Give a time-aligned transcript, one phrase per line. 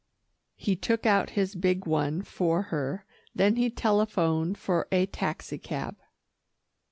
[0.55, 3.05] He took out his big one for her,
[3.35, 5.95] then he telephoned for a taxi cab.